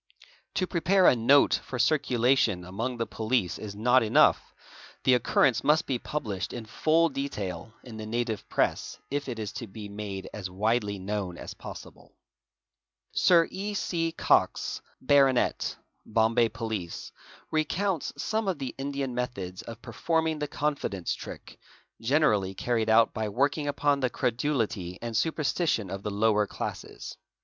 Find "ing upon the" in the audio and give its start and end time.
23.55-24.09